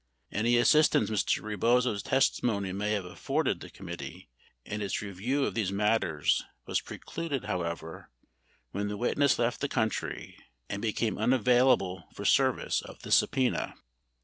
Any 0.31 0.57
assistance 0.57 1.11
Mr. 1.11 1.43
Rebozo's 1.43 2.01
testimony 2.01 2.71
may 2.71 2.93
have 2.93 3.05
afforded 3.05 3.59
the 3.59 3.69
committee 3.69 4.31
in 4.65 4.81
its 4.81 4.99
review 5.03 5.43
of 5.45 5.53
these 5.53 5.71
matters 5.71 6.43
was 6.65 6.81
precluded, 6.81 7.43
however, 7.43 8.09
when 8.71 8.87
the 8.87 8.97
wit 8.97 9.19
ness 9.19 9.37
left 9.37 9.61
the 9.61 9.69
country 9.69 10.39
and 10.67 10.81
became 10.81 11.19
unavailable 11.19 12.05
for 12.15 12.25
service 12.25 12.81
of 12.81 13.03
the 13.03 13.11
subpena. 13.11 13.75